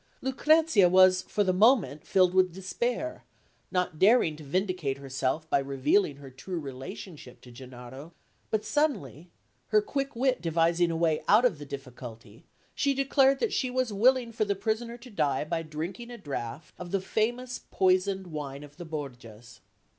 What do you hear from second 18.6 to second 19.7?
of the Borgias.